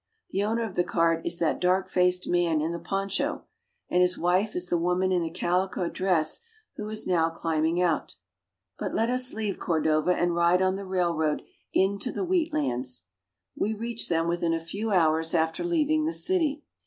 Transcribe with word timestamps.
The 0.31 0.43
owner 0.43 0.67
of 0.67 0.73
the 0.73 0.83
cart 0.83 1.23
is 1.27 1.37
that 1.37 1.61
dark 1.61 1.87
faced 1.87 2.27
man 2.27 2.59
in 2.59 2.71
the 2.71 2.79
poncho, 2.79 3.43
and 3.87 4.01
his 4.01 4.17
wife 4.17 4.55
is 4.55 4.67
the 4.67 4.77
woman 4.79 5.11
in 5.11 5.21
the 5.21 5.29
calico 5.29 5.89
dress 5.89 6.41
who 6.75 6.89
is 6.89 7.05
now 7.05 7.29
climbing 7.29 7.79
out. 7.79 8.15
But 8.79 8.95
let 8.95 9.11
us 9.11 9.31
leave 9.31 9.59
Cordova 9.59 10.15
and 10.15 10.33
ride 10.33 10.59
on 10.63 10.75
the 10.75 10.85
railroad 10.85 11.43
into 11.71 12.11
the 12.11 12.25
wheat 12.25 12.51
lands. 12.51 13.03
We 13.55 13.75
reach 13.75 14.09
them 14.09 14.27
within 14.27 14.55
a 14.55 14.59
few 14.59 14.89
hours 14.89 15.27
iSS 15.35 15.35
ARGENTINA. 15.35 15.43
after 15.47 15.63
leaving 15.65 16.05
the 16.05 16.13
city. 16.13 16.63